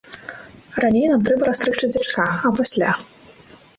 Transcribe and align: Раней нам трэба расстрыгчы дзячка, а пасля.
Раней 0.83 1.05
нам 1.11 1.21
трэба 1.27 1.43
расстрыгчы 1.49 1.91
дзячка, 1.93 2.25
а 2.51 2.53
пасля. 2.61 2.91